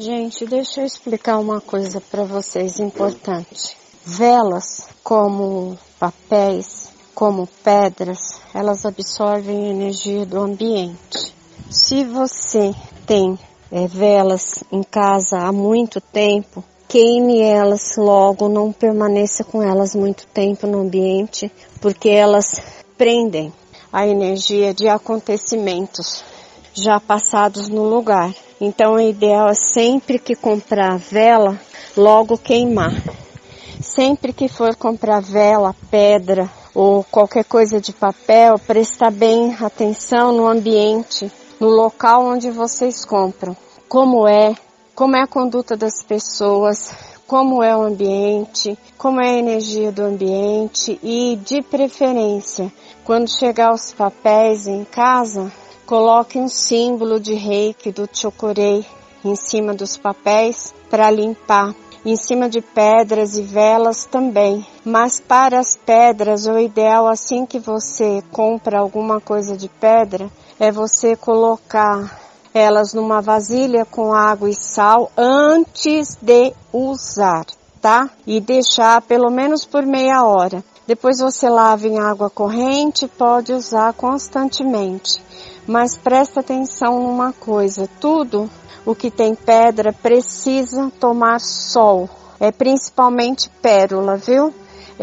Gente, 0.00 0.46
deixa 0.46 0.80
eu 0.80 0.86
explicar 0.86 1.38
uma 1.38 1.60
coisa 1.60 2.00
para 2.00 2.24
vocês 2.24 2.80
importante. 2.80 3.76
Velas, 4.02 4.88
como 5.04 5.76
papéis, 5.98 6.88
como 7.14 7.46
pedras, 7.62 8.40
elas 8.54 8.86
absorvem 8.86 9.68
energia 9.68 10.24
do 10.24 10.40
ambiente. 10.40 11.34
Se 11.68 12.02
você 12.02 12.74
tem 13.06 13.38
é, 13.70 13.86
velas 13.86 14.64
em 14.72 14.82
casa 14.82 15.40
há 15.40 15.52
muito 15.52 16.00
tempo, 16.00 16.64
queime 16.88 17.42
elas 17.42 17.98
logo, 17.98 18.48
não 18.48 18.72
permaneça 18.72 19.44
com 19.44 19.62
elas 19.62 19.94
muito 19.94 20.26
tempo 20.28 20.66
no 20.66 20.80
ambiente, 20.80 21.52
porque 21.78 22.08
elas 22.08 22.62
prendem 22.96 23.52
a 23.92 24.06
energia 24.06 24.72
de 24.72 24.88
acontecimentos 24.88 26.24
já 26.74 27.00
passados 27.00 27.68
no 27.68 27.84
lugar. 27.84 28.32
Então 28.60 28.94
o 28.94 29.00
ideal 29.00 29.48
é 29.48 29.54
sempre 29.54 30.18
que 30.18 30.34
comprar 30.34 30.98
vela, 30.98 31.58
logo 31.96 32.36
queimar. 32.36 32.92
Sempre 33.80 34.32
que 34.32 34.48
for 34.48 34.76
comprar 34.76 35.20
vela, 35.20 35.74
pedra 35.90 36.50
ou 36.74 37.04
qualquer 37.04 37.44
coisa 37.44 37.80
de 37.80 37.92
papel, 37.92 38.58
prestar 38.58 39.10
bem 39.10 39.56
atenção 39.60 40.32
no 40.32 40.46
ambiente, 40.46 41.30
no 41.58 41.68
local 41.68 42.24
onde 42.24 42.50
vocês 42.50 43.04
compram. 43.04 43.56
Como 43.88 44.26
é, 44.28 44.54
como 44.94 45.16
é 45.16 45.22
a 45.22 45.26
conduta 45.26 45.76
das 45.76 46.02
pessoas, 46.02 46.92
como 47.26 47.62
é 47.62 47.76
o 47.76 47.82
ambiente, 47.82 48.78
como 48.96 49.20
é 49.20 49.30
a 49.30 49.38
energia 49.38 49.90
do 49.90 50.02
ambiente 50.02 50.98
e, 51.02 51.38
de 51.44 51.62
preferência, 51.62 52.72
quando 53.04 53.30
chegar 53.30 53.72
os 53.72 53.92
papéis 53.92 54.66
em 54.66 54.84
casa, 54.84 55.50
Coloque 55.90 56.38
um 56.38 56.46
símbolo 56.46 57.18
de 57.18 57.34
reiki 57.34 57.90
do 57.90 58.08
chocorei 58.12 58.86
em 59.24 59.34
cima 59.34 59.74
dos 59.74 59.96
papéis 59.96 60.72
para 60.88 61.10
limpar. 61.10 61.74
Em 62.06 62.14
cima 62.14 62.48
de 62.48 62.60
pedras 62.60 63.36
e 63.36 63.42
velas 63.42 64.04
também. 64.04 64.64
Mas 64.84 65.18
para 65.18 65.58
as 65.58 65.76
pedras, 65.76 66.46
o 66.46 66.56
ideal 66.60 67.08
assim 67.08 67.44
que 67.44 67.58
você 67.58 68.22
compra 68.30 68.78
alguma 68.78 69.20
coisa 69.20 69.56
de 69.56 69.68
pedra 69.68 70.30
é 70.60 70.70
você 70.70 71.16
colocar 71.16 72.20
elas 72.54 72.94
numa 72.94 73.20
vasilha 73.20 73.84
com 73.84 74.14
água 74.14 74.48
e 74.48 74.54
sal 74.54 75.10
antes 75.16 76.16
de 76.22 76.52
usar, 76.72 77.46
tá? 77.82 78.08
E 78.24 78.40
deixar 78.40 79.02
pelo 79.02 79.28
menos 79.28 79.64
por 79.64 79.84
meia 79.84 80.22
hora. 80.22 80.62
Depois 80.90 81.20
você 81.20 81.48
lava 81.48 81.86
em 81.86 82.00
água 82.00 82.28
corrente, 82.28 83.06
pode 83.06 83.52
usar 83.52 83.92
constantemente. 83.92 85.22
Mas 85.64 85.96
presta 85.96 86.40
atenção 86.40 87.00
numa 87.04 87.32
coisa, 87.32 87.88
tudo 88.00 88.50
o 88.84 88.92
que 88.92 89.08
tem 89.08 89.36
pedra 89.36 89.92
precisa 89.92 90.90
tomar 90.98 91.38
sol. 91.38 92.10
É 92.40 92.50
principalmente 92.50 93.48
pérola, 93.62 94.16
viu? 94.16 94.52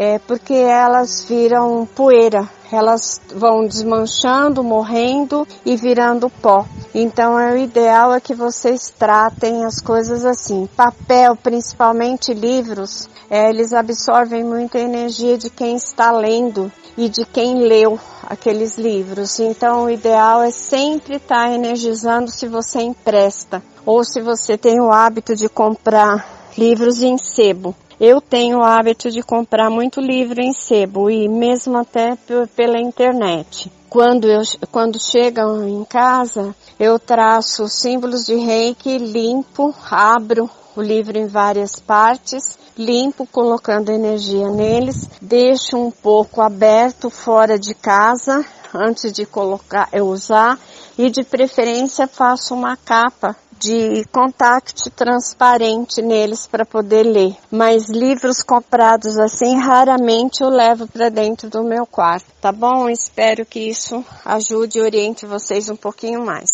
É 0.00 0.20
porque 0.20 0.54
elas 0.54 1.24
viram 1.24 1.84
poeira, 1.84 2.48
elas 2.70 3.20
vão 3.34 3.66
desmanchando, 3.66 4.62
morrendo 4.62 5.44
e 5.66 5.74
virando 5.74 6.30
pó. 6.30 6.64
Então 6.94 7.36
é 7.36 7.52
o 7.52 7.56
ideal 7.56 8.14
é 8.14 8.20
que 8.20 8.32
vocês 8.32 8.94
tratem 8.96 9.64
as 9.64 9.80
coisas 9.82 10.24
assim. 10.24 10.68
Papel, 10.76 11.34
principalmente 11.34 12.32
livros, 12.32 13.10
é, 13.28 13.50
eles 13.50 13.72
absorvem 13.72 14.44
muita 14.44 14.78
energia 14.78 15.36
de 15.36 15.50
quem 15.50 15.74
está 15.74 16.12
lendo 16.12 16.70
e 16.96 17.08
de 17.08 17.26
quem 17.26 17.66
leu 17.66 17.98
aqueles 18.22 18.78
livros. 18.78 19.40
Então, 19.40 19.86
o 19.86 19.90
ideal 19.90 20.44
é 20.44 20.52
sempre 20.52 21.16
estar 21.16 21.50
energizando 21.52 22.30
se 22.30 22.46
você 22.46 22.82
empresta 22.82 23.60
ou 23.84 24.04
se 24.04 24.20
você 24.20 24.56
tem 24.56 24.80
o 24.80 24.92
hábito 24.92 25.34
de 25.34 25.48
comprar 25.48 26.24
livros 26.56 27.02
em 27.02 27.18
sebo. 27.18 27.74
Eu 28.00 28.20
tenho 28.20 28.58
o 28.58 28.62
hábito 28.62 29.10
de 29.10 29.22
comprar 29.22 29.68
muito 29.68 30.00
livro 30.00 30.40
em 30.40 30.52
sebo 30.52 31.10
e 31.10 31.28
mesmo 31.28 31.76
até 31.76 32.16
pela 32.54 32.80
internet. 32.80 33.72
Quando 33.90 34.28
eu 34.28 34.40
quando 34.70 35.00
chegam 35.00 35.68
em 35.68 35.84
casa, 35.84 36.54
eu 36.78 36.96
traço 37.00 37.66
símbolos 37.66 38.24
de 38.24 38.36
reiki, 38.36 38.98
limpo, 38.98 39.74
abro 39.90 40.48
o 40.76 40.80
livro 40.80 41.18
em 41.18 41.26
várias 41.26 41.80
partes, 41.80 42.56
limpo 42.78 43.26
colocando 43.26 43.90
energia 43.90 44.48
neles, 44.48 45.10
deixo 45.20 45.76
um 45.76 45.90
pouco 45.90 46.40
aberto 46.40 47.10
fora 47.10 47.58
de 47.58 47.74
casa 47.74 48.46
antes 48.72 49.12
de 49.12 49.26
colocar 49.26 49.88
eu 49.92 50.06
usar 50.06 50.56
e 50.96 51.10
de 51.10 51.24
preferência 51.24 52.06
faço 52.06 52.54
uma 52.54 52.76
capa 52.76 53.34
de 53.58 54.04
contact 54.12 54.90
transparente 54.90 56.00
neles 56.00 56.46
para 56.46 56.64
poder 56.64 57.02
ler. 57.02 57.36
Mas 57.50 57.88
livros 57.88 58.42
comprados 58.42 59.18
assim 59.18 59.56
raramente 59.56 60.42
eu 60.42 60.48
levo 60.48 60.86
para 60.86 61.08
dentro 61.08 61.50
do 61.50 61.64
meu 61.64 61.86
quarto, 61.86 62.26
tá 62.40 62.52
bom? 62.52 62.88
Espero 62.88 63.44
que 63.44 63.60
isso 63.60 64.04
ajude 64.24 64.78
e 64.78 64.82
oriente 64.82 65.26
vocês 65.26 65.68
um 65.68 65.76
pouquinho 65.76 66.24
mais. 66.24 66.48